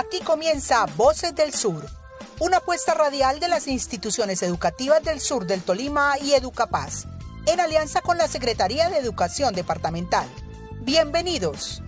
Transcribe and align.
Aquí 0.00 0.20
comienza 0.20 0.86
Voces 0.96 1.34
del 1.34 1.52
Sur, 1.52 1.84
una 2.38 2.56
apuesta 2.56 2.94
radial 2.94 3.38
de 3.38 3.48
las 3.48 3.68
instituciones 3.68 4.42
educativas 4.42 5.02
del 5.02 5.20
sur 5.20 5.46
del 5.46 5.60
Tolima 5.60 6.14
y 6.18 6.32
Educapaz, 6.32 7.04
en 7.46 7.60
alianza 7.60 8.00
con 8.00 8.16
la 8.16 8.26
Secretaría 8.26 8.88
de 8.88 8.96
Educación 8.96 9.52
Departamental. 9.54 10.26
Bienvenidos. 10.80 11.82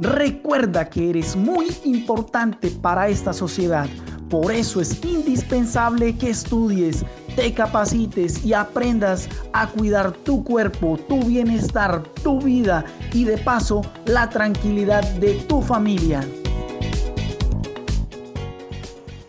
Recuerda 0.00 0.90
que 0.90 1.10
eres 1.10 1.36
muy 1.36 1.68
importante 1.84 2.72
para 2.72 3.06
esta 3.06 3.32
sociedad. 3.32 3.86
Por 4.28 4.50
eso 4.50 4.80
es 4.80 5.04
indispensable 5.04 6.18
que 6.18 6.30
estudies, 6.30 7.04
te 7.36 7.52
capacites 7.52 8.44
y 8.44 8.54
aprendas 8.54 9.28
a 9.52 9.68
cuidar 9.68 10.12
tu 10.12 10.42
cuerpo, 10.42 10.98
tu 11.06 11.20
bienestar, 11.22 12.02
tu 12.22 12.40
vida 12.40 12.84
y 13.12 13.24
de 13.24 13.36
paso 13.36 13.82
la 14.06 14.30
tranquilidad 14.30 15.04
de 15.16 15.34
tu 15.46 15.60
familia. 15.60 16.26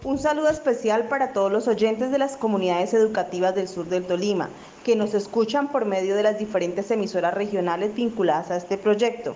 Un 0.05 0.17
saludo 0.17 0.49
especial 0.49 1.09
para 1.09 1.33
todos 1.33 1.51
los 1.51 1.67
oyentes 1.67 2.09
de 2.09 2.17
las 2.17 2.37
comunidades 2.37 2.93
educativas 2.93 3.53
del 3.53 3.67
sur 3.67 3.87
del 3.87 4.05
Tolima, 4.05 4.47
que 4.85 4.95
nos 4.95 5.13
escuchan 5.13 5.67
por 5.67 5.83
medio 5.83 6.15
de 6.15 6.23
las 6.23 6.39
diferentes 6.39 6.89
emisoras 6.89 7.33
regionales 7.33 7.93
vinculadas 7.93 8.49
a 8.51 8.55
este 8.55 8.77
proyecto. 8.77 9.35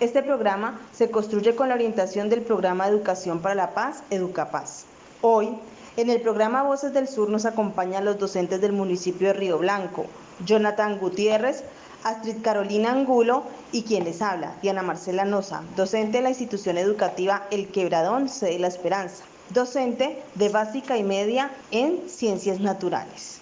Este 0.00 0.22
programa 0.24 0.80
se 0.92 1.12
construye 1.12 1.54
con 1.54 1.68
la 1.68 1.74
orientación 1.74 2.28
del 2.28 2.40
Programa 2.42 2.88
Educación 2.88 3.38
para 3.38 3.54
la 3.54 3.72
Paz, 3.72 4.02
Educapaz. 4.10 4.86
Hoy, 5.20 5.50
en 6.00 6.08
el 6.08 6.22
programa 6.22 6.62
Voces 6.62 6.94
del 6.94 7.08
Sur 7.08 7.28
nos 7.28 7.44
acompañan 7.44 8.06
los 8.06 8.18
docentes 8.18 8.60
del 8.62 8.72
municipio 8.72 9.28
de 9.28 9.34
Río 9.34 9.58
Blanco, 9.58 10.06
Jonathan 10.46 10.98
Gutiérrez, 10.98 11.62
Astrid 12.04 12.40
Carolina 12.42 12.92
Angulo 12.92 13.42
y 13.70 13.82
quien 13.82 14.04
les 14.04 14.22
habla, 14.22 14.54
Diana 14.62 14.82
Marcela 14.82 15.26
Noza, 15.26 15.62
docente 15.76 16.18
de 16.18 16.22
la 16.22 16.30
institución 16.30 16.78
educativa 16.78 17.46
El 17.50 17.68
Quebradón, 17.68 18.30
sede 18.30 18.58
La 18.58 18.68
Esperanza, 18.68 19.24
docente 19.50 20.22
de 20.36 20.48
básica 20.48 20.96
y 20.96 21.02
media 21.02 21.50
en 21.70 22.08
Ciencias 22.08 22.60
Naturales. 22.60 23.40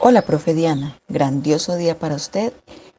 Hola, 0.00 0.22
profe 0.22 0.54
Diana, 0.54 0.98
grandioso 1.08 1.76
día 1.76 1.96
para 1.96 2.16
usted 2.16 2.52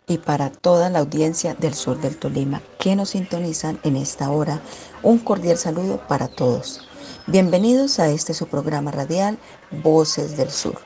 y 0.07 0.19
para 0.19 0.49
toda 0.49 0.89
la 0.89 0.99
audiencia 0.99 1.53
del 1.53 1.73
sur 1.73 1.99
del 1.99 2.17
Tolima 2.17 2.61
que 2.79 2.95
nos 2.95 3.09
sintonizan 3.09 3.77
en 3.83 3.97
esta 3.97 4.31
hora. 4.31 4.61
Un 5.03 5.19
cordial 5.19 5.57
saludo 5.57 5.99
para 6.07 6.29
todos. 6.29 6.88
Bienvenidos 7.31 7.99
a 7.99 8.09
este 8.09 8.33
su 8.33 8.47
programa 8.47 8.89
radial 8.89 9.37
Voces 9.83 10.35
del 10.35 10.49
Sur. 10.49 10.79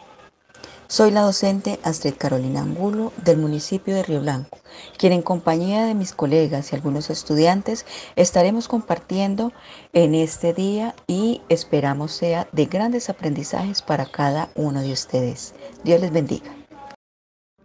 Soy 0.87 1.09
la 1.09 1.21
docente 1.21 1.79
Astrid 1.83 2.15
Carolina 2.17 2.59
Angulo 2.59 3.13
del 3.23 3.37
municipio 3.37 3.95
de 3.95 4.03
Río 4.03 4.19
Blanco, 4.19 4.57
quien 4.97 5.13
en 5.13 5.21
compañía 5.21 5.85
de 5.85 5.93
mis 5.95 6.11
colegas 6.11 6.73
y 6.73 6.75
algunos 6.75 7.09
estudiantes 7.09 7.85
estaremos 8.17 8.67
compartiendo 8.67 9.53
en 9.93 10.15
este 10.15 10.53
día 10.53 10.95
y 11.07 11.41
esperamos 11.47 12.11
sea 12.11 12.49
de 12.51 12.65
grandes 12.65 13.09
aprendizajes 13.09 13.81
para 13.81 14.05
cada 14.05 14.49
uno 14.55 14.81
de 14.81 14.91
ustedes. 14.91 15.55
Dios 15.85 16.01
les 16.01 16.11
bendiga. 16.11 16.51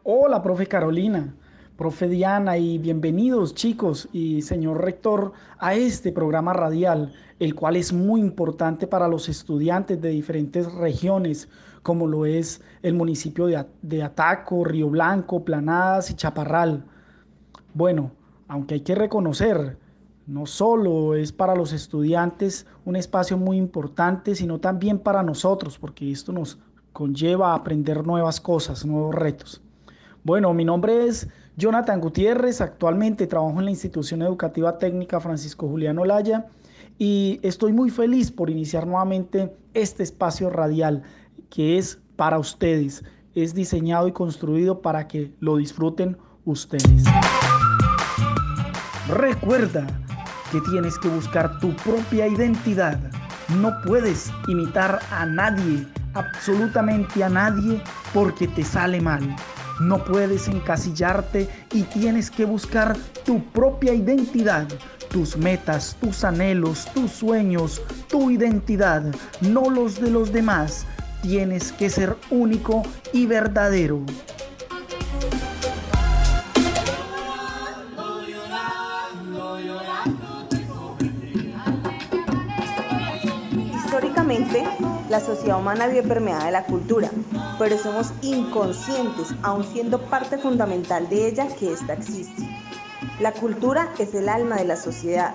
Hola, 0.05 0.41
profe 0.41 0.69
Carolina 0.69 1.35
profe 1.79 2.09
Diana 2.09 2.59
y 2.59 2.77
bienvenidos 2.77 3.55
chicos 3.55 4.09
y 4.13 4.43
señor 4.43 4.83
rector 4.83 5.33
a 5.61 5.75
este 5.75 6.11
programa 6.11 6.53
radial, 6.53 7.13
el 7.39 7.55
cual 7.55 7.77
es 7.77 7.93
muy 7.93 8.21
importante 8.21 8.89
para 8.89 9.07
los 9.07 9.29
estudiantes 9.29 10.01
de 10.01 10.09
diferentes 10.09 10.71
regiones, 10.73 11.49
como 11.85 12.09
lo 12.09 12.27
es 12.27 12.61
el 12.83 12.95
municipio 12.95 13.47
de, 13.47 14.03
Ataco, 14.03 14.65
Río 14.65 14.91
Blanco, 14.91 15.45
Planadas 15.45 16.11
y 16.11 16.15
Chaparral. 16.15 16.85
Bueno, 17.75 18.11
aunque 18.49 18.75
hay 18.75 18.81
que 18.81 18.97
reconocer, 18.97 19.79
no 20.27 20.47
solo 20.47 21.15
es 21.15 21.31
para 21.31 21.55
los 21.55 21.73
estudiantes 21.73 22.67
un 22.87 22.97
espacio 22.97 23.39
muy 23.39 23.57
importante, 23.57 24.35
sino 24.35 24.59
también 24.59 24.99
para 24.99 25.23
nosotros, 25.23 25.79
porque 25.79 26.11
esto 26.11 26.33
nos 26.33 26.59
conlleva 26.93 27.53
a 27.53 27.55
aprender 27.55 28.05
nuevas 28.05 28.41
cosas, 28.41 28.85
nuevos 28.85 29.15
retos. 29.15 29.63
Bueno, 30.25 30.53
mi 30.53 30.65
nombre 30.65 31.07
es 31.07 31.29
Jonathan 31.59 32.01
Gutiérrez, 32.01 32.61
actualmente 32.61 33.27
trabajo 33.27 33.59
en 33.59 33.65
la 33.65 33.73
institución 33.73 34.23
educativa 34.23 34.79
técnica 34.79 35.19
Francisco 35.19 35.67
Julián 35.67 35.99
Olaya 35.99 36.47
y 36.99 37.41
estoy 37.43 37.73
muy 37.73 37.91
feliz 37.91 38.31
por 38.31 38.49
iniciar 38.49 38.87
nuevamente 38.87 39.57
este 39.75 40.05
espacio 40.05 40.51
radial 40.51 41.03
que 41.51 41.77
es 41.77 41.99
para 42.15 42.39
ustedes. 42.39 43.05
Es 43.35 43.55
diseñado 43.55 44.07
y 44.07 44.13
construido 44.13 44.83
para 44.83 45.09
que 45.09 45.33
lo 45.41 45.57
disfruten 45.57 46.17
ustedes. 46.45 47.03
Recuerda 49.09 49.85
que 50.53 50.61
tienes 50.61 50.97
que 51.01 51.09
buscar 51.09 51.59
tu 51.59 51.75
propia 51.79 52.29
identidad. 52.29 53.01
No 53.61 53.75
puedes 53.85 54.31
imitar 54.47 55.01
a 55.11 55.27
nadie, 55.27 55.85
absolutamente 56.15 57.25
a 57.25 57.29
nadie, 57.29 57.83
porque 58.15 58.47
te 58.47 58.63
sale 58.63 59.01
mal. 59.01 59.35
No 59.81 60.03
puedes 60.05 60.49
encasillarte 60.49 61.49
y 61.73 61.83
tienes 61.83 62.31
que 62.31 62.45
buscar 62.45 62.97
tu 63.25 63.45
propia 63.45 63.95
identidad, 63.95 64.67
tus 65.09 65.37
metas, 65.37 65.97
tus 66.01 66.25
anhelos, 66.25 66.87
tus 66.93 67.13
sueños, 67.13 67.81
tu 68.09 68.31
identidad, 68.31 69.03
no 69.41 69.71
los 69.71 70.01
de 70.01 70.11
los 70.11 70.33
demás. 70.33 70.85
Tienes 71.23 71.73
que 71.73 71.91
ser 71.91 72.17
único 72.31 72.83
y 73.13 73.27
verdadero. 73.27 74.01
Históricamente, 83.77 84.65
la 85.09 85.21
sociedad 85.21 85.59
humana 85.59 85.87
vive 85.87 86.03
permeada 86.03 86.47
de 86.47 86.53
la 86.53 86.65
cultura, 86.65 87.11
pero 87.59 87.79
somos 87.79 88.13
inconscientes, 88.23 89.35
aun 89.43 89.65
siendo 89.65 90.01
parte 90.03 90.39
fundamental 90.39 91.09
de 91.09 91.29
ella, 91.29 91.49
que 91.59 91.73
ésta 91.73 91.95
existe. 91.95 92.49
La 93.21 93.33
cultura 93.33 93.89
es 93.99 94.15
el 94.15 94.29
alma 94.29 94.57
de 94.57 94.65
la 94.65 94.77
sociedad, 94.77 95.35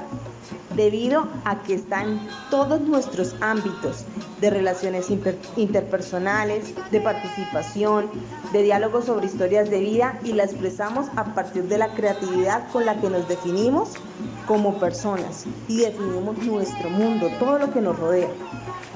debido 0.75 1.27
a 1.45 1.63
que 1.63 1.73
está 1.73 2.03
en 2.03 2.19
todos 2.49 2.81
nuestros 2.81 3.35
ámbitos 3.41 4.05
de 4.41 4.49
relaciones 4.49 5.07
interpersonales, 5.55 6.73
de 6.91 7.01
participación, 7.01 8.09
de 8.51 8.63
diálogos 8.63 9.05
sobre 9.05 9.25
historias 9.25 9.69
de 9.69 9.79
vida 9.79 10.19
y 10.23 10.33
la 10.33 10.43
expresamos 10.43 11.07
a 11.15 11.33
partir 11.33 11.63
de 11.63 11.77
la 11.77 11.93
creatividad 11.93 12.69
con 12.71 12.85
la 12.85 12.99
que 12.99 13.09
nos 13.09 13.27
definimos 13.27 13.93
como 14.47 14.79
personas 14.79 15.45
y 15.67 15.81
definimos 15.81 16.37
nuestro 16.39 16.89
mundo, 16.89 17.29
todo 17.39 17.59
lo 17.59 17.71
que 17.71 17.81
nos 17.81 17.97
rodea. 17.97 18.29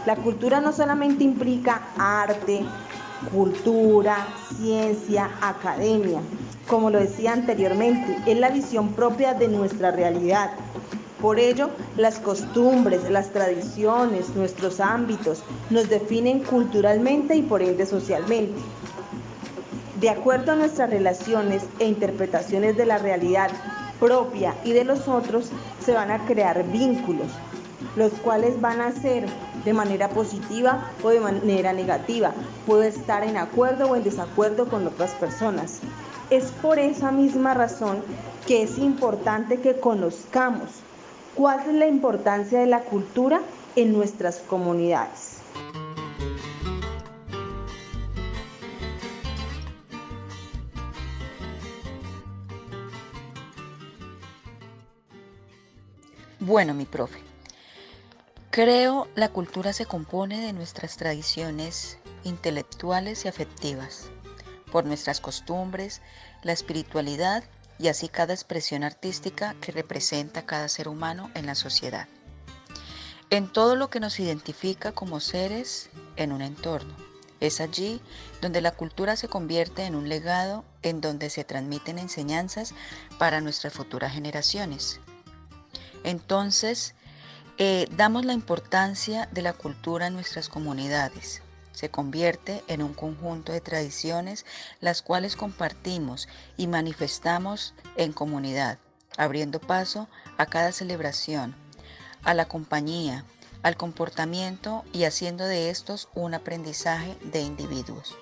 La 0.07 0.15
cultura 0.15 0.61
no 0.61 0.71
solamente 0.71 1.25
implica 1.25 1.81
arte, 1.97 2.63
cultura, 3.33 4.25
ciencia, 4.55 5.29
academia. 5.41 6.21
Como 6.65 6.89
lo 6.89 6.97
decía 6.97 7.33
anteriormente, 7.33 8.17
es 8.25 8.39
la 8.39 8.49
visión 8.49 8.93
propia 8.93 9.33
de 9.33 9.49
nuestra 9.49 9.91
realidad. 9.91 10.51
Por 11.21 11.41
ello, 11.41 11.71
las 11.97 12.19
costumbres, 12.19 13.11
las 13.11 13.31
tradiciones, 13.31 14.29
nuestros 14.33 14.79
ámbitos 14.79 15.43
nos 15.69 15.89
definen 15.89 16.39
culturalmente 16.39 17.35
y 17.35 17.41
por 17.41 17.61
ende 17.61 17.85
socialmente. 17.85 18.61
De 19.99 20.09
acuerdo 20.09 20.53
a 20.53 20.55
nuestras 20.55 20.89
relaciones 20.89 21.63
e 21.79 21.85
interpretaciones 21.85 22.77
de 22.77 22.85
la 22.85 22.97
realidad 22.97 23.49
propia 23.99 24.55
y 24.63 24.71
de 24.71 24.85
los 24.85 25.09
otros, 25.09 25.49
se 25.83 25.91
van 25.91 26.11
a 26.11 26.25
crear 26.25 26.63
vínculos, 26.71 27.27
los 27.97 28.13
cuales 28.13 28.61
van 28.61 28.79
a 28.79 28.93
ser 28.93 29.25
de 29.67 29.73
manera 29.73 30.07
positiva 30.07 30.93
o 31.03 31.09
de 31.09 31.19
manera 31.19 31.73
negativa. 31.73 32.31
Puede 32.65 32.87
estar 32.87 33.25
en 33.25 33.35
acuerdo 33.35 33.87
o 33.87 33.97
en 33.97 34.03
desacuerdo 34.05 34.69
con 34.69 34.87
otras 34.87 35.11
personas. 35.11 35.81
Es 36.29 36.51
por 36.61 36.79
esa 36.79 37.11
misma 37.11 37.53
razón 37.53 38.01
que 38.45 38.63
es 38.63 38.77
importante 38.77 39.59
que 39.59 39.77
conozcamos 39.77 40.69
cuál 41.35 41.59
es 41.67 41.73
la 41.73 41.85
importancia 41.85 42.61
de 42.61 42.67
la 42.67 42.79
cultura 42.79 43.41
en 43.75 43.91
nuestras 43.91 44.37
comunidades. 44.37 45.39
Bueno, 56.39 56.73
mi 56.73 56.85
profe, 56.85 57.19
Creo 58.57 59.07
la 59.13 59.29
cultura 59.29 59.71
se 59.71 59.85
compone 59.85 60.41
de 60.41 60.51
nuestras 60.51 60.97
tradiciones 60.97 61.99
intelectuales 62.23 63.23
y 63.23 63.27
afectivas, 63.27 64.09
por 64.71 64.83
nuestras 64.83 65.21
costumbres, 65.21 66.01
la 66.41 66.53
espiritualidad 66.53 67.43
y 67.77 67.89
así 67.89 68.09
cada 68.09 68.33
expresión 68.33 68.83
artística 68.83 69.55
que 69.61 69.71
representa 69.71 70.47
cada 70.47 70.69
ser 70.69 70.87
humano 70.87 71.29
en 71.35 71.45
la 71.45 71.53
sociedad. 71.53 72.07
En 73.29 73.47
todo 73.47 73.75
lo 73.75 73.91
que 73.91 73.99
nos 73.99 74.19
identifica 74.19 74.91
como 74.91 75.19
seres 75.19 75.91
en 76.15 76.31
un 76.31 76.41
entorno, 76.41 76.95
Es 77.39 77.61
allí 77.61 78.01
donde 78.41 78.61
la 78.61 78.71
cultura 78.71 79.17
se 79.17 79.27
convierte 79.27 79.83
en 79.83 79.93
un 79.93 80.09
legado 80.09 80.65
en 80.81 80.99
donde 80.99 81.29
se 81.29 81.43
transmiten 81.43 81.99
enseñanzas 81.99 82.73
para 83.19 83.39
nuestras 83.39 83.71
futuras 83.73 84.13
generaciones. 84.13 84.99
Entonces, 86.03 86.95
eh, 87.59 87.87
damos 87.95 88.23
la 88.23 88.33
importancia 88.33 89.27
de 89.31 89.41
la 89.41 89.53
cultura 89.53 90.07
en 90.07 90.13
nuestras 90.13 90.47
comunidades. 90.47 91.41
Se 91.71 91.89
convierte 91.89 92.63
en 92.67 92.83
un 92.83 92.93
conjunto 92.93 93.51
de 93.51 93.61
tradiciones 93.61 94.45
las 94.79 95.01
cuales 95.01 95.35
compartimos 95.35 96.27
y 96.55 96.67
manifestamos 96.67 97.73
en 97.95 98.13
comunidad, 98.13 98.77
abriendo 99.17 99.59
paso 99.59 100.07
a 100.37 100.45
cada 100.45 100.71
celebración, 100.71 101.55
a 102.23 102.35
la 102.35 102.47
compañía, 102.47 103.25
al 103.63 103.75
comportamiento 103.75 104.83
y 104.93 105.05
haciendo 105.05 105.43
de 105.45 105.71
estos 105.71 106.09
un 106.13 106.35
aprendizaje 106.35 107.17
de 107.23 107.41
individuos. 107.41 108.15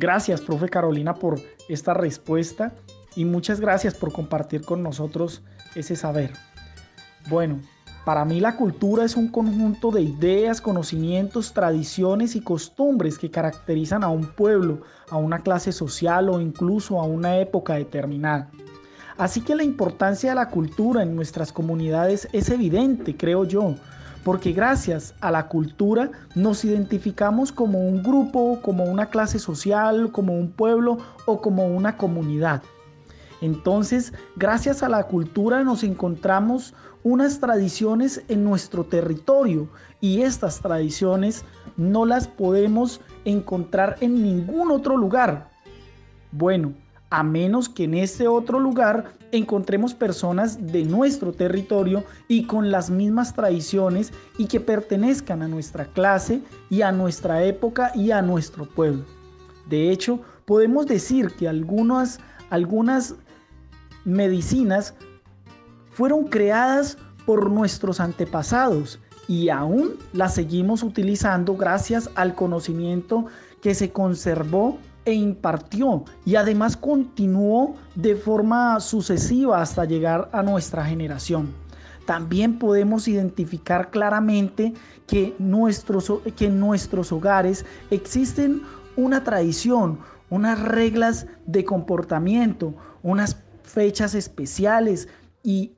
Gracias, 0.00 0.40
profe 0.40 0.68
Carolina, 0.68 1.14
por 1.14 1.40
esta 1.68 1.92
respuesta 1.92 2.72
y 3.16 3.24
muchas 3.24 3.58
gracias 3.58 3.94
por 3.94 4.12
compartir 4.12 4.64
con 4.64 4.80
nosotros 4.80 5.42
ese 5.74 5.96
saber. 5.96 6.34
Bueno, 7.28 7.58
para 8.04 8.24
mí 8.24 8.38
la 8.38 8.54
cultura 8.54 9.04
es 9.04 9.16
un 9.16 9.26
conjunto 9.26 9.90
de 9.90 10.02
ideas, 10.02 10.60
conocimientos, 10.60 11.52
tradiciones 11.52 12.36
y 12.36 12.40
costumbres 12.40 13.18
que 13.18 13.32
caracterizan 13.32 14.04
a 14.04 14.08
un 14.08 14.28
pueblo, 14.28 14.82
a 15.10 15.16
una 15.16 15.40
clase 15.40 15.72
social 15.72 16.28
o 16.28 16.40
incluso 16.40 17.00
a 17.00 17.04
una 17.04 17.38
época 17.38 17.74
determinada. 17.74 18.52
Así 19.16 19.40
que 19.40 19.56
la 19.56 19.64
importancia 19.64 20.30
de 20.30 20.36
la 20.36 20.48
cultura 20.48 21.02
en 21.02 21.16
nuestras 21.16 21.52
comunidades 21.52 22.28
es 22.32 22.50
evidente, 22.50 23.16
creo 23.16 23.44
yo, 23.44 23.74
porque 24.28 24.52
gracias 24.52 25.14
a 25.22 25.30
la 25.30 25.48
cultura 25.48 26.10
nos 26.34 26.62
identificamos 26.62 27.50
como 27.50 27.78
un 27.78 28.02
grupo, 28.02 28.60
como 28.60 28.84
una 28.84 29.06
clase 29.06 29.38
social, 29.38 30.12
como 30.12 30.34
un 30.34 30.50
pueblo 30.50 30.98
o 31.24 31.40
como 31.40 31.66
una 31.66 31.96
comunidad. 31.96 32.62
Entonces, 33.40 34.12
gracias 34.36 34.82
a 34.82 34.90
la 34.90 35.04
cultura 35.04 35.64
nos 35.64 35.82
encontramos 35.82 36.74
unas 37.02 37.40
tradiciones 37.40 38.22
en 38.28 38.44
nuestro 38.44 38.84
territorio 38.84 39.70
y 39.98 40.20
estas 40.20 40.60
tradiciones 40.60 41.46
no 41.78 42.04
las 42.04 42.28
podemos 42.28 43.00
encontrar 43.24 43.96
en 44.02 44.22
ningún 44.22 44.70
otro 44.70 44.98
lugar. 44.98 45.48
Bueno, 46.32 46.74
a 47.10 47.22
menos 47.22 47.68
que 47.68 47.84
en 47.84 47.94
ese 47.94 48.28
otro 48.28 48.58
lugar 48.58 49.12
encontremos 49.32 49.94
personas 49.94 50.66
de 50.72 50.84
nuestro 50.84 51.32
territorio 51.32 52.04
y 52.28 52.44
con 52.44 52.70
las 52.70 52.90
mismas 52.90 53.34
tradiciones 53.34 54.12
y 54.36 54.46
que 54.46 54.60
pertenezcan 54.60 55.42
a 55.42 55.48
nuestra 55.48 55.86
clase 55.86 56.42
y 56.70 56.82
a 56.82 56.92
nuestra 56.92 57.44
época 57.44 57.92
y 57.94 58.10
a 58.10 58.22
nuestro 58.22 58.66
pueblo. 58.66 59.04
De 59.68 59.90
hecho, 59.90 60.20
podemos 60.44 60.86
decir 60.86 61.32
que 61.38 61.48
algunas, 61.48 62.20
algunas 62.50 63.14
medicinas 64.04 64.94
fueron 65.90 66.24
creadas 66.28 66.96
por 67.26 67.50
nuestros 67.50 68.00
antepasados 68.00 68.98
y 69.26 69.50
aún 69.50 69.96
las 70.14 70.34
seguimos 70.34 70.82
utilizando 70.82 71.54
gracias 71.54 72.08
al 72.14 72.34
conocimiento 72.34 73.26
que 73.60 73.74
se 73.74 73.92
conservó 73.92 74.78
e 75.08 75.14
impartió 75.14 76.04
y 76.26 76.36
además 76.36 76.76
continuó 76.76 77.76
de 77.94 78.14
forma 78.14 78.78
sucesiva 78.78 79.62
hasta 79.62 79.86
llegar 79.86 80.28
a 80.34 80.42
nuestra 80.42 80.84
generación. 80.84 81.54
También 82.04 82.58
podemos 82.58 83.08
identificar 83.08 83.90
claramente 83.90 84.74
que, 85.06 85.34
nuestros, 85.38 86.12
que 86.36 86.44
en 86.44 86.60
nuestros 86.60 87.10
hogares 87.10 87.64
existen 87.90 88.60
una 88.96 89.24
tradición, 89.24 90.00
unas 90.28 90.60
reglas 90.60 91.26
de 91.46 91.64
comportamiento, 91.64 92.74
unas 93.02 93.38
fechas 93.62 94.14
especiales 94.14 95.08
y 95.42 95.72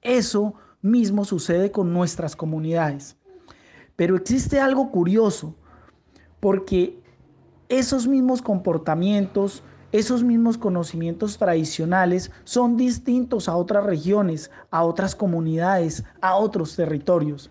eso 0.00 0.54
mismo 0.80 1.24
sucede 1.24 1.70
con 1.70 1.92
nuestras 1.92 2.34
comunidades. 2.34 3.16
Pero 3.94 4.16
existe 4.16 4.58
algo 4.58 4.90
curioso, 4.90 5.54
porque 6.40 7.01
esos 7.78 8.06
mismos 8.06 8.42
comportamientos, 8.42 9.62
esos 9.92 10.22
mismos 10.22 10.58
conocimientos 10.58 11.38
tradicionales 11.38 12.30
son 12.44 12.76
distintos 12.76 13.48
a 13.48 13.56
otras 13.56 13.84
regiones, 13.84 14.50
a 14.70 14.84
otras 14.84 15.14
comunidades, 15.14 16.04
a 16.20 16.36
otros 16.36 16.76
territorios. 16.76 17.50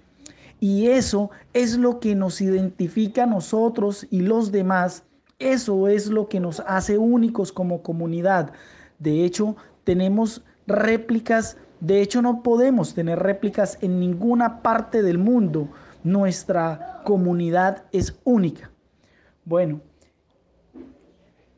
Y 0.60 0.88
eso 0.88 1.32
es 1.54 1.76
lo 1.76 2.00
que 2.00 2.14
nos 2.14 2.40
identifica 2.40 3.24
a 3.24 3.26
nosotros 3.26 4.06
y 4.12 4.22
los 4.22 4.52
demás. 4.52 5.04
Eso 5.40 5.88
es 5.88 6.06
lo 6.06 6.30
que 6.30 6.40
nos 6.40 6.60
hace 6.62 7.00
únicos 7.00 7.52
como 7.52 7.82
comunidad. 7.82 8.54
De 9.00 9.26
hecho, 9.26 9.56
tenemos 9.84 10.44
réplicas 10.68 11.58
de 11.80 12.04
hecho, 12.04 12.22
no 12.22 12.44
podemos 12.44 12.94
tener 12.94 13.18
réplicas 13.18 13.80
en 13.82 14.00
ninguna 14.00 14.62
parte 14.62 15.02
del 15.02 15.18
mundo. 15.18 15.68
Nuestra 16.04 17.02
comunidad 17.04 17.86
es 17.92 18.20
única. 18.24 18.70
Bueno, 19.46 19.82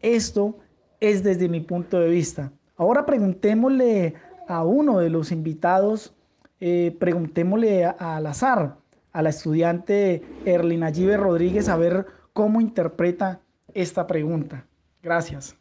esto 0.03 0.59
es 0.99 1.23
desde 1.23 1.49
mi 1.49 1.61
punto 1.61 1.99
de 1.99 2.09
vista. 2.09 2.51
Ahora 2.75 3.05
preguntémosle 3.05 4.13
a 4.47 4.63
uno 4.63 4.99
de 4.99 5.09
los 5.09 5.31
invitados, 5.31 6.13
eh, 6.59 6.95
preguntémosle 6.99 7.85
al 7.85 8.27
azar, 8.27 8.77
a 9.11 9.21
la 9.21 9.29
estudiante 9.29 10.23
Erlina 10.45 10.91
Gibe 10.91 11.17
Rodríguez, 11.17 11.69
a 11.69 11.77
ver 11.77 12.05
cómo 12.33 12.61
interpreta 12.61 13.41
esta 13.73 14.05
pregunta. 14.05 14.65
Gracias. 15.01 15.55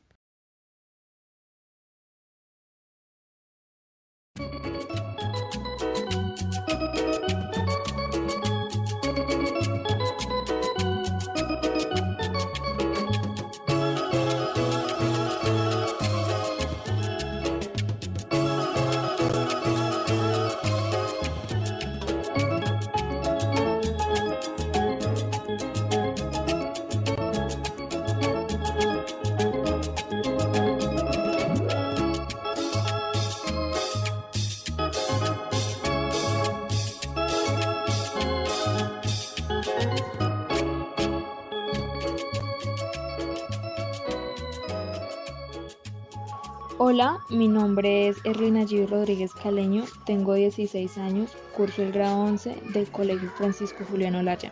Hola, 46.84 47.20
mi 47.30 47.46
nombre 47.46 48.08
es 48.08 48.16
Erlina 48.24 48.62
G. 48.64 48.88
Rodríguez 48.88 49.32
Caleño, 49.34 49.84
tengo 50.04 50.34
16 50.34 50.98
años, 50.98 51.30
curso 51.56 51.80
el 51.80 51.92
grado 51.92 52.18
11 52.24 52.56
del 52.74 52.90
Colegio 52.90 53.30
Francisco 53.36 53.84
Juliano 53.88 54.20
Laya. 54.20 54.50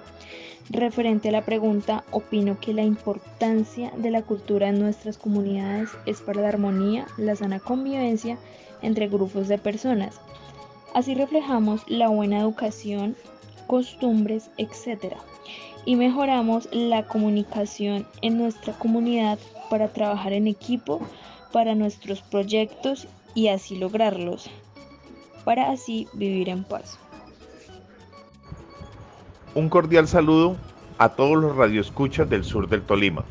Referente 0.68 1.30
a 1.30 1.32
la 1.32 1.44
pregunta, 1.44 2.04
opino 2.12 2.60
que 2.60 2.72
la 2.72 2.84
importancia 2.84 3.90
de 3.96 4.12
la 4.12 4.22
cultura 4.22 4.68
en 4.68 4.78
nuestras 4.78 5.18
comunidades 5.18 5.90
es 6.06 6.20
para 6.20 6.42
la 6.42 6.50
armonía, 6.50 7.04
la 7.16 7.34
sana 7.34 7.58
convivencia 7.58 8.38
entre 8.80 9.08
grupos 9.08 9.49
de 9.49 9.58
personas. 9.58 10.20
Así 10.94 11.16
reflejamos 11.16 11.82
la 11.88 12.10
buena 12.10 12.38
educación, 12.38 13.16
costumbres, 13.66 14.52
etc. 14.56 15.16
Y 15.84 15.96
mejoramos 15.96 16.68
la 16.70 17.08
comunicación 17.08 18.06
en 18.22 18.38
nuestra 18.38 18.72
comunidad 18.75 19.40
para 19.68 19.88
trabajar 19.88 20.32
en 20.32 20.46
equipo 20.46 21.00
para 21.52 21.75
nuestros 21.75 22.23
proyectos 22.23 23.09
y 23.35 23.49
así 23.49 23.76
lograrlos, 23.76 24.50
para 25.45 25.71
así 25.71 26.09
vivir 26.12 26.49
en 26.49 26.64
paz. 26.64 26.99
Un 29.54 29.69
cordial 29.69 30.07
saludo 30.07 30.57
a 30.99 31.09
todos 31.11 31.37
los 31.37 31.57
radioescuchas 31.57 32.28
del 32.28 32.45
sur 32.45 32.69
del 32.69 32.83
Tolima. 32.83 33.25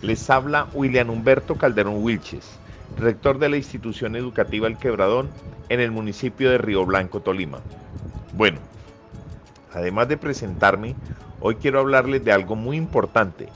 Les 0.00 0.30
habla 0.30 0.68
William 0.74 1.10
Humberto 1.10 1.56
Calderón 1.56 2.02
Wilches, 2.02 2.58
rector 2.98 3.38
de 3.38 3.48
la 3.48 3.56
institución 3.56 4.16
educativa 4.16 4.66
El 4.66 4.78
Quebradón 4.78 5.30
en 5.68 5.80
el 5.80 5.90
municipio 5.90 6.50
de 6.50 6.58
Río 6.58 6.84
Blanco, 6.86 7.20
Tolima. 7.20 7.60
Bueno, 8.34 8.58
además 9.72 10.08
de 10.08 10.16
presentarme, 10.16 10.94
hoy 11.40 11.56
quiero 11.56 11.80
hablarles 11.80 12.24
de 12.24 12.32
algo 12.32 12.56
muy 12.56 12.76
importante 12.76 13.48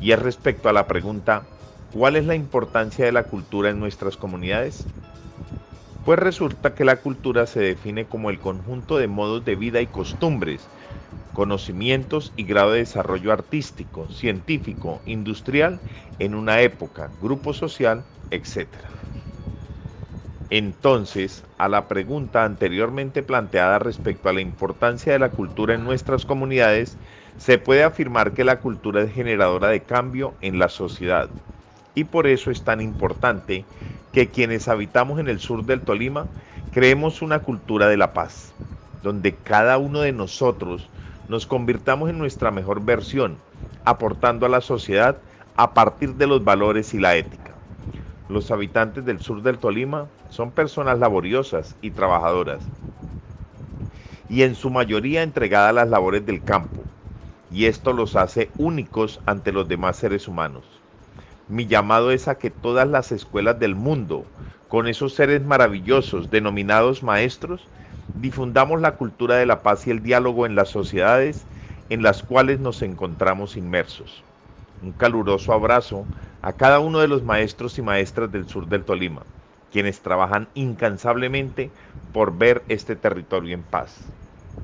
y 0.00 0.12
es 0.12 0.18
respecto 0.18 0.68
a 0.68 0.72
la 0.72 0.86
pregunta 0.86 1.42
¿Cuál 1.90 2.14
es 2.14 2.24
la 2.24 2.36
importancia 2.36 3.04
de 3.04 3.10
la 3.10 3.26
cultura 3.26 3.70
en 3.70 3.80
nuestras 3.80 4.16
comunidades? 4.16 4.86
Pues 6.04 6.18
resulta 6.18 6.74
que 6.74 6.84
la 6.86 7.02
cultura 7.02 7.46
se 7.46 7.60
define 7.60 8.08
como 8.08 8.30
el 8.30 8.40
conjunto 8.40 8.96
de 8.96 9.08
modos 9.08 9.44
de 9.44 9.56
vida 9.56 9.80
y 9.82 9.88
costumbres, 9.88 10.70
conocimientos 11.32 12.32
y 12.36 12.44
grado 12.44 12.72
de 12.72 12.80
desarrollo 12.80 13.32
artístico, 13.32 14.10
científico, 14.10 15.02
industrial 15.06 15.82
en 16.18 16.34
una 16.34 16.62
época, 16.62 17.12
grupo 17.20 17.52
social, 17.54 18.08
etc. 18.30 18.90
Entonces, 20.50 21.44
a 21.56 21.68
la 21.68 21.86
pregunta 21.88 22.44
anteriormente 22.44 23.22
planteada 23.22 23.78
respecto 23.78 24.28
a 24.28 24.32
la 24.32 24.40
importancia 24.40 25.12
de 25.12 25.18
la 25.20 25.32
cultura 25.32 25.74
en 25.74 25.84
nuestras 25.84 26.24
comunidades, 26.26 26.98
se 27.36 27.58
puede 27.58 27.82
afirmar 27.84 28.34
que 28.34 28.44
la 28.44 28.60
cultura 28.60 29.02
es 29.02 29.12
generadora 29.12 29.68
de 29.68 29.86
cambio 29.86 30.36
en 30.40 30.58
la 30.58 30.68
sociedad. 30.68 31.36
Y 31.96 32.04
por 32.04 32.26
eso 32.26 32.50
es 32.50 32.62
tan 32.62 32.82
importante 32.82 33.64
que 34.12 34.28
quienes 34.30 34.68
habitamos 34.68 35.18
en 35.18 35.28
el 35.28 35.40
sur 35.40 35.64
del 35.64 35.80
Tolima 35.80 36.26
creemos 36.70 37.22
una 37.22 37.38
cultura 37.38 37.88
de 37.88 37.96
la 37.96 38.12
paz, 38.12 38.52
donde 39.02 39.34
cada 39.34 39.78
uno 39.78 40.02
de 40.02 40.12
nosotros 40.12 40.90
nos 41.26 41.46
convirtamos 41.46 42.10
en 42.10 42.18
nuestra 42.18 42.50
mejor 42.50 42.84
versión, 42.84 43.38
aportando 43.86 44.44
a 44.44 44.50
la 44.50 44.60
sociedad 44.60 45.16
a 45.56 45.72
partir 45.72 46.16
de 46.16 46.26
los 46.26 46.44
valores 46.44 46.92
y 46.92 46.98
la 46.98 47.16
ética. 47.16 47.52
Los 48.28 48.50
habitantes 48.50 49.06
del 49.06 49.18
sur 49.18 49.40
del 49.40 49.58
Tolima 49.58 50.10
son 50.28 50.52
personas 50.52 50.98
laboriosas 50.98 51.76
y 51.80 51.92
trabajadoras, 51.92 52.68
y 54.28 54.42
en 54.42 54.54
su 54.54 54.68
mayoría 54.68 55.22
entregadas 55.22 55.70
a 55.70 55.72
las 55.72 55.88
labores 55.88 56.26
del 56.26 56.44
campo, 56.44 56.84
y 57.50 57.64
esto 57.64 57.94
los 57.94 58.16
hace 58.16 58.52
únicos 58.58 59.22
ante 59.24 59.50
los 59.50 59.66
demás 59.66 59.96
seres 59.96 60.28
humanos. 60.28 60.75
Mi 61.48 61.66
llamado 61.66 62.10
es 62.10 62.28
a 62.28 62.38
que 62.38 62.50
todas 62.50 62.88
las 62.88 63.12
escuelas 63.12 63.58
del 63.58 63.74
mundo, 63.76 64.26
con 64.68 64.88
esos 64.88 65.14
seres 65.14 65.44
maravillosos 65.44 66.30
denominados 66.30 67.02
maestros, 67.02 67.68
difundamos 68.12 68.80
la 68.80 68.96
cultura 68.96 69.36
de 69.36 69.46
la 69.46 69.62
paz 69.62 69.86
y 69.86 69.90
el 69.90 70.02
diálogo 70.02 70.46
en 70.46 70.54
las 70.56 70.68
sociedades 70.70 71.46
en 71.88 72.02
las 72.02 72.22
cuales 72.24 72.58
nos 72.60 72.82
encontramos 72.82 73.56
inmersos. 73.56 74.24
Un 74.80 74.92
caluroso 74.92 75.52
abrazo 75.52 76.08
a 76.42 76.54
cada 76.56 76.80
uno 76.80 76.98
de 76.98 77.08
los 77.08 77.22
maestros 77.22 77.78
y 77.78 77.82
maestras 77.82 78.30
del 78.32 78.48
sur 78.48 78.66
del 78.68 78.84
Tolima, 78.84 79.26
quienes 79.70 80.02
trabajan 80.02 80.48
incansablemente 80.54 81.72
por 82.12 82.36
ver 82.38 82.64
este 82.68 82.96
territorio 82.96 83.54
en 83.54 83.62
paz. 83.64 84.12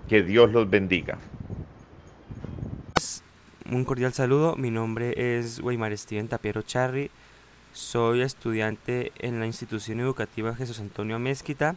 Que 0.07 0.23
Dios 0.23 0.51
los 0.53 0.69
bendiga. 0.69 1.19
Un 3.73 3.87
cordial 3.87 4.13
saludo, 4.13 4.55
mi 4.57 4.71
nombre 4.71 5.39
es 5.39 5.61
Weimar 5.61 5.97
Steven 5.97 6.29
Tapiero 6.29 6.61
Charri, 6.61 7.11
soy 7.73 8.21
estudiante 8.21 9.13
en 9.19 9.41
la 9.41 9.47
institución 9.47 9.99
educativa 9.99 10.55
Jesús 10.55 10.79
Antonio 10.79 11.19
Mezquita, 11.19 11.77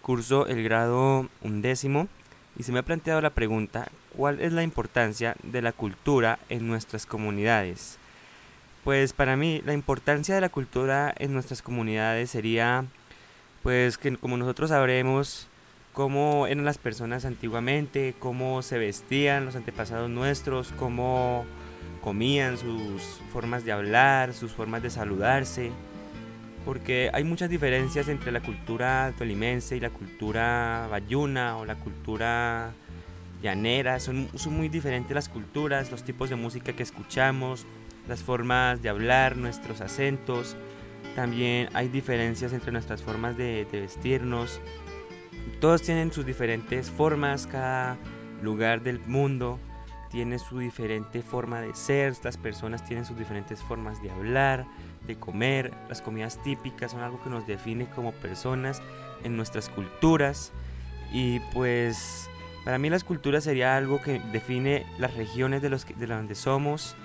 curso 0.00 0.46
el 0.46 0.64
grado 0.64 1.28
undécimo. 1.42 2.08
Y 2.58 2.62
se 2.62 2.72
me 2.72 2.78
ha 2.78 2.84
planteado 2.84 3.20
la 3.20 3.34
pregunta, 3.34 3.88
¿cuál 4.16 4.40
es 4.40 4.54
la 4.54 4.62
importancia 4.62 5.36
de 5.42 5.60
la 5.60 5.72
cultura 5.72 6.38
en 6.48 6.66
nuestras 6.66 7.04
comunidades? 7.04 7.98
Pues 8.82 9.12
para 9.12 9.36
mí 9.36 9.60
la 9.66 9.74
importancia 9.74 10.34
de 10.34 10.40
la 10.40 10.48
cultura 10.48 11.14
en 11.18 11.34
nuestras 11.34 11.60
comunidades 11.60 12.30
sería 12.30 12.86
pues 13.62 13.98
que 13.98 14.16
como 14.16 14.38
nosotros 14.38 14.70
sabremos 14.70 15.48
cómo 15.96 16.46
eran 16.46 16.66
las 16.66 16.76
personas 16.76 17.24
antiguamente, 17.24 18.14
cómo 18.18 18.60
se 18.60 18.76
vestían 18.76 19.46
los 19.46 19.56
antepasados 19.56 20.10
nuestros, 20.10 20.70
cómo 20.72 21.46
comían, 22.02 22.58
sus 22.58 23.22
formas 23.32 23.64
de 23.64 23.72
hablar, 23.72 24.34
sus 24.34 24.52
formas 24.52 24.82
de 24.82 24.90
saludarse, 24.90 25.70
porque 26.66 27.08
hay 27.14 27.24
muchas 27.24 27.48
diferencias 27.48 28.08
entre 28.08 28.30
la 28.30 28.42
cultura 28.42 29.14
tolimense 29.16 29.74
y 29.74 29.80
la 29.80 29.88
cultura 29.88 30.86
bayuna 30.90 31.56
o 31.56 31.64
la 31.64 31.76
cultura 31.76 32.74
llanera, 33.42 33.98
son, 33.98 34.28
son 34.34 34.54
muy 34.54 34.68
diferentes 34.68 35.14
las 35.14 35.30
culturas, 35.30 35.90
los 35.90 36.04
tipos 36.04 36.28
de 36.28 36.36
música 36.36 36.74
que 36.74 36.82
escuchamos, 36.82 37.64
las 38.06 38.22
formas 38.22 38.82
de 38.82 38.90
hablar, 38.90 39.38
nuestros 39.38 39.80
acentos, 39.80 40.58
también 41.14 41.70
hay 41.72 41.88
diferencias 41.88 42.52
entre 42.52 42.70
nuestras 42.70 43.02
formas 43.02 43.38
de, 43.38 43.66
de 43.72 43.80
vestirnos, 43.80 44.60
todos 45.60 45.82
tienen 45.82 46.12
sus 46.12 46.26
diferentes 46.26 46.90
formas, 46.90 47.46
cada 47.46 47.96
lugar 48.42 48.82
del 48.82 49.00
mundo 49.00 49.58
tiene 50.10 50.38
su 50.38 50.58
diferente 50.58 51.22
forma 51.22 51.60
de 51.60 51.74
ser, 51.74 52.14
las 52.22 52.36
personas 52.36 52.84
tienen 52.84 53.04
sus 53.04 53.18
diferentes 53.18 53.62
formas 53.62 54.02
de 54.02 54.10
hablar, 54.10 54.66
de 55.06 55.16
comer, 55.16 55.72
las 55.88 56.00
comidas 56.00 56.42
típicas 56.42 56.92
son 56.92 57.02
algo 57.02 57.22
que 57.22 57.30
nos 57.30 57.46
define 57.46 57.86
como 57.90 58.12
personas 58.12 58.82
en 59.24 59.36
nuestras 59.36 59.68
culturas 59.68 60.52
y 61.12 61.40
pues 61.52 62.28
para 62.64 62.78
mí 62.78 62.90
las 62.90 63.04
culturas 63.04 63.44
sería 63.44 63.76
algo 63.76 64.02
que 64.02 64.20
define 64.32 64.86
las 64.98 65.14
regiones 65.14 65.62
de, 65.62 65.70
los 65.70 65.86
de 65.86 66.06
donde 66.06 66.34
somos. 66.34 66.96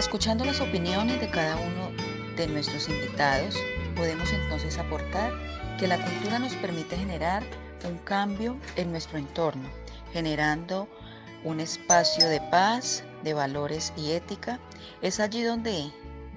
Escuchando 0.00 0.46
las 0.46 0.62
opiniones 0.62 1.20
de 1.20 1.28
cada 1.28 1.56
uno 1.56 1.90
de 2.34 2.46
nuestros 2.46 2.88
invitados, 2.88 3.54
podemos 3.94 4.32
entonces 4.32 4.78
aportar 4.78 5.30
que 5.78 5.86
la 5.86 6.02
cultura 6.02 6.38
nos 6.38 6.54
permite 6.54 6.96
generar 6.96 7.42
un 7.86 7.98
cambio 7.98 8.56
en 8.76 8.92
nuestro 8.92 9.18
entorno, 9.18 9.68
generando 10.14 10.88
un 11.44 11.60
espacio 11.60 12.26
de 12.30 12.40
paz, 12.50 13.04
de 13.24 13.34
valores 13.34 13.92
y 13.94 14.12
ética. 14.12 14.58
Es 15.02 15.20
allí 15.20 15.42
donde 15.42 15.92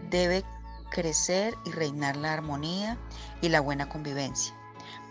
debe 0.09 0.43
crecer 0.91 1.53
y 1.63 1.71
reinar 1.71 2.17
la 2.17 2.33
armonía 2.33 2.97
y 3.41 3.47
la 3.47 3.61
buena 3.61 3.87
convivencia. 3.87 4.53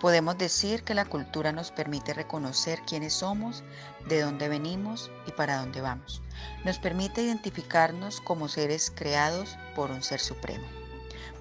Podemos 0.00 0.36
decir 0.38 0.82
que 0.82 0.94
la 0.94 1.04
cultura 1.04 1.52
nos 1.52 1.70
permite 1.70 2.14
reconocer 2.14 2.80
quiénes 2.86 3.14
somos, 3.14 3.62
de 4.08 4.20
dónde 4.22 4.48
venimos 4.48 5.10
y 5.26 5.32
para 5.32 5.58
dónde 5.58 5.80
vamos. 5.80 6.22
Nos 6.64 6.78
permite 6.78 7.22
identificarnos 7.22 8.20
como 8.20 8.48
seres 8.48 8.92
creados 8.94 9.56
por 9.74 9.90
un 9.90 10.02
ser 10.02 10.20
supremo. 10.20 10.66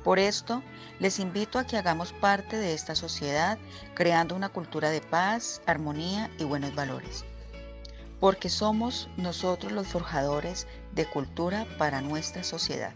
Por 0.03 0.17
esto, 0.17 0.63
les 0.99 1.19
invito 1.19 1.59
a 1.59 1.65
que 1.65 1.77
hagamos 1.77 2.11
parte 2.13 2.57
de 2.57 2.73
esta 2.73 2.95
sociedad 2.95 3.59
creando 3.93 4.35
una 4.35 4.49
cultura 4.49 4.89
de 4.89 5.01
paz, 5.01 5.61
armonía 5.65 6.29
y 6.39 6.43
buenos 6.43 6.73
valores. 6.73 7.23
Porque 8.19 8.49
somos 8.49 9.09
nosotros 9.17 9.71
los 9.71 9.87
forjadores 9.87 10.67
de 10.93 11.05
cultura 11.05 11.65
para 11.77 12.01
nuestra 12.01 12.43
sociedad. 12.43 12.93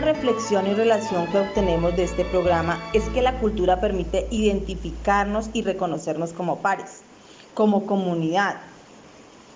Reflexión 0.00 0.66
y 0.68 0.74
relación 0.74 1.26
que 1.26 1.38
obtenemos 1.38 1.96
de 1.96 2.04
este 2.04 2.24
programa 2.24 2.80
es 2.92 3.02
que 3.10 3.20
la 3.20 3.38
cultura 3.40 3.80
permite 3.80 4.28
identificarnos 4.30 5.50
y 5.52 5.62
reconocernos 5.62 6.32
como 6.32 6.62
pares, 6.62 7.02
como 7.52 7.84
comunidad, 7.84 8.56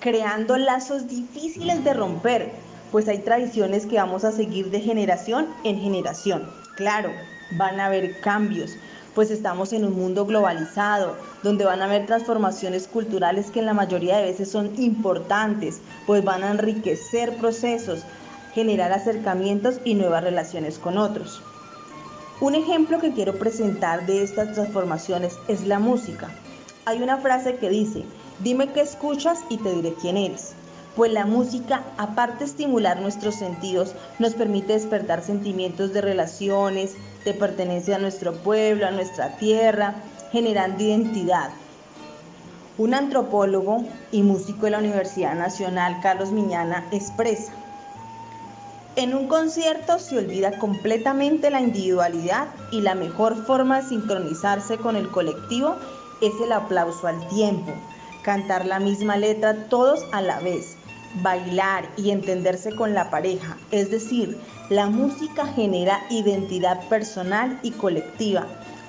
creando 0.01 0.57
lazos 0.57 1.07
difíciles 1.07 1.85
de 1.85 1.95
romper, 1.95 2.53
pues 2.91 3.09
hay 3.09 3.19
tradiciones 3.19 3.87
que 3.87 3.97
vamos 3.97 4.25
a 4.25 4.33
seguir 4.33 4.71
de 4.71 4.81
generación 4.81 5.47
en 5.65 5.81
generación. 5.81 6.51
Claro, 6.77 7.11
van 7.53 7.79
a 7.79 7.87
haber 7.87 8.21
cambios, 8.21 8.73
pues 9.15 9.31
estamos 9.31 9.73
en 9.73 9.85
un 9.85 9.95
mundo 9.95 10.27
globalizado, 10.27 11.17
donde 11.43 11.65
van 11.65 11.83
a 11.83 11.85
haber 11.85 12.07
transformaciones 12.07 12.89
culturales 12.89 13.51
que 13.51 13.61
en 13.61 13.67
la 13.67 13.75
mayoría 13.75 14.17
de 14.17 14.25
veces 14.25 14.51
son 14.51 14.73
importantes, 14.77 15.81
pues 16.07 16.25
van 16.25 16.43
a 16.43 16.51
enriquecer 16.51 17.37
procesos, 17.37 18.05
generar 18.55 18.93
acercamientos 18.93 19.81
y 19.85 19.95
nuevas 19.95 20.25
relaciones 20.25 20.79
con 20.79 20.99
otros. 20.99 21.43
Un 22.41 22.55
ejemplo 22.55 22.99
que 22.99 23.13
quiero 23.13 23.39
presentar 23.39 24.05
de 24.07 24.23
estas 24.23 24.55
transformaciones 24.55 25.39
es 25.49 25.67
la 25.67 25.79
música. 25.79 26.29
Hay 26.85 27.01
una 27.01 27.19
frase 27.19 27.57
que 27.57 27.69
dice, 27.69 28.05
dime 28.41 28.73
qué 28.73 28.81
escuchas 28.81 29.41
y 29.49 29.59
te 29.59 29.73
diré 29.73 29.95
quién 29.95 30.17
eres. 30.17 30.55
Pues 30.97 31.13
la 31.13 31.25
música, 31.25 31.85
aparte 31.97 32.41
de 32.41 32.47
estimular 32.47 33.01
nuestros 33.01 33.37
sentidos, 33.37 33.95
nos 34.19 34.35
permite 34.35 34.73
despertar 34.73 35.23
sentimientos 35.23 35.93
de 35.93 36.03
relaciones, 36.03 36.97
de 37.25 37.33
pertenencia 37.33 37.97
a 37.97 38.01
nuestro 38.01 38.35
pueblo, 38.35 38.87
a 38.87 38.91
nuestra 38.91 39.37
tierra, 39.37 39.95
generando 40.33 40.83
identidad. 40.83 41.51
Un 42.77 42.95
antropólogo 42.95 43.85
y 44.11 44.23
músico 44.23 44.65
de 44.65 44.73
la 44.73 44.79
Universidad 44.79 45.35
Nacional, 45.35 46.01
Carlos 46.03 46.33
Miñana, 46.33 46.85
expresa, 46.91 47.53
en 48.97 49.15
un 49.15 49.27
concierto 49.27 49.99
se 49.99 50.19
olvida 50.19 50.59
completamente 50.59 51.51
la 51.51 51.61
individualidad 51.61 52.49
y 52.71 52.83
la 52.83 52.95
mejor 52.95 53.37
forma 53.47 53.81
de 53.81 53.89
sincronizarse 53.89 54.77
con 54.77 54.97
el 54.97 55.09
colectivo 55.09 55.77
es 56.21 56.33
el 56.45 56.53
aplauso 56.53 57.07
al 57.07 57.27
tiempo, 57.29 57.73
cantar 58.23 58.67
la 58.67 58.81
misma 58.81 59.17
letra 59.17 59.69
todos 59.69 60.05
a 60.13 60.21
la 60.21 60.41
vez, 60.41 60.77
bailar 61.23 61.89
y 61.97 62.11
entenderse 62.11 62.75
con 62.75 62.93
la 62.93 63.11
pareja. 63.11 63.57
Es 63.71 63.91
decir, 63.91 64.39
la 64.69 64.89
música 64.89 65.47
genera 65.47 66.01
identidad 66.11 66.87
personal 66.89 67.59
y 67.63 67.71
colectiva 67.71 68.47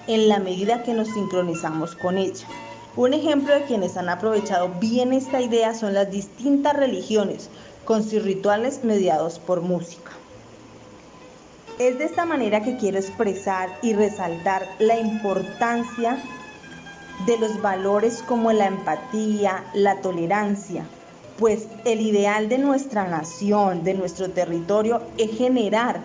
en 0.08 0.28
la 0.28 0.40
medida 0.40 0.84
que 0.84 0.94
nos 0.94 1.08
sincronizamos 1.08 1.96
con 1.96 2.18
ella. 2.18 2.46
Un 2.96 3.14
ejemplo 3.14 3.54
de 3.56 3.64
quienes 3.64 3.98
han 3.98 4.10
aprovechado 4.10 4.70
bien 4.80 5.14
esta 5.14 5.42
idea 5.42 5.74
son 5.74 5.94
las 5.96 6.12
distintas 6.12 6.76
religiones, 6.76 7.50
con 7.86 8.04
sus 8.04 8.24
rituales 8.24 8.84
mediados 8.84 9.40
por 9.40 9.62
música. 9.62 10.12
Es 11.80 11.98
de 11.98 12.06
esta 12.06 12.26
manera 12.26 12.62
que 12.62 12.78
quiero 12.78 13.00
expresar 13.00 13.78
y 13.82 13.94
resaltar 13.94 14.68
la 14.80 15.00
importancia 15.00 16.24
de 17.26 17.38
los 17.38 17.62
valores 17.62 18.24
como 18.28 18.52
la 18.52 18.68
empatía, 18.68 19.64
la 19.74 20.02
tolerancia, 20.02 20.86
pues 21.38 21.68
el 21.86 22.02
ideal 22.02 22.48
de 22.50 22.58
nuestra 22.60 23.08
nación, 23.08 23.84
de 23.84 23.96
nuestro 23.96 24.30
territorio, 24.30 25.02
es 25.18 25.36
generar 25.36 26.00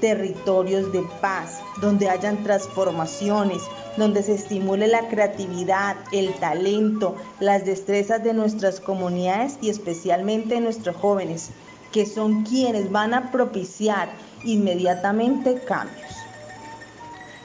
territorios 0.00 0.92
de 0.92 1.02
paz, 1.20 1.60
donde 1.80 2.08
hayan 2.08 2.42
transformaciones, 2.42 3.62
donde 3.98 4.22
se 4.22 4.34
estimule 4.34 4.86
la 4.86 5.08
creatividad, 5.08 5.96
el 6.12 6.32
talento, 6.34 7.16
las 7.40 7.64
destrezas 7.64 8.22
de 8.24 8.32
nuestras 8.32 8.80
comunidades 8.80 9.58
y 9.60 9.68
especialmente 9.68 10.54
de 10.54 10.60
nuestros 10.60 10.96
jóvenes, 10.96 11.50
que 11.92 12.06
son 12.06 12.44
quienes 12.44 12.90
van 12.90 13.14
a 13.14 13.30
propiciar 13.30 14.08
inmediatamente 14.44 15.60
cambios. 15.66 16.12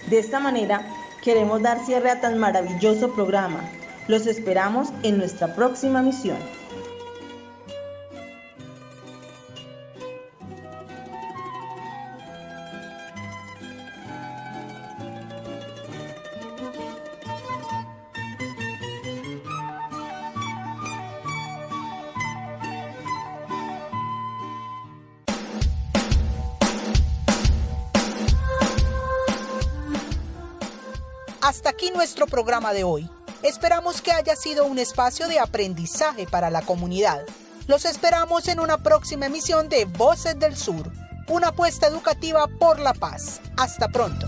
De 0.10 0.20
esta 0.20 0.40
manera, 0.40 0.86
queremos 1.22 1.62
dar 1.62 1.84
cierre 1.86 2.12
a 2.12 2.22
tan 2.22 2.38
maravilloso 2.38 3.14
programa. 3.14 3.70
Los 4.08 4.28
esperamos 4.28 4.90
en 5.04 5.18
nuestra 5.18 5.56
próxima 5.56 6.02
misión. 6.02 6.38
Hasta 31.54 31.70
aquí 31.70 31.92
nuestro 31.92 32.26
programa 32.26 32.74
de 32.74 32.84
hoy. 32.84 33.08
Esperamos 33.44 34.02
que 34.02 34.12
haya 34.12 34.36
sido 34.36 34.66
un 34.66 34.80
espacio 34.80 35.28
de 35.28 35.38
aprendizaje 35.38 36.26
para 36.26 36.50
la 36.50 36.64
comunidad. 36.64 37.28
Los 37.68 37.86
esperamos 37.86 38.48
en 38.48 38.60
una 38.60 38.80
próxima 38.80 39.28
emisión 39.28 39.70
de 39.70 39.86
Voces 39.86 40.40
del 40.40 40.58
Sur, 40.58 40.92
una 41.28 41.50
apuesta 41.50 41.86
educativa 41.86 42.48
por 42.60 42.80
la 42.80 42.96
paz. 42.96 43.40
Hasta 43.56 43.88
pronto. 43.88 44.26